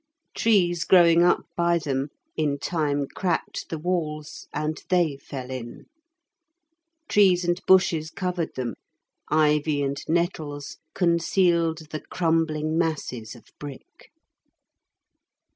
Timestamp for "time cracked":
2.57-3.69